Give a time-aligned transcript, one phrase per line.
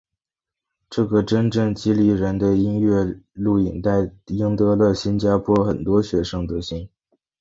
[0.89, 6.89] 这个真正激励人的音乐录影带赢得了新加坡很多学生的心。